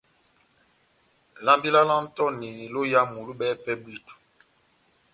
[1.45, 4.13] Lambi lá Antoni lóyamu lohibɛwɛ pɛhɛ bwíto.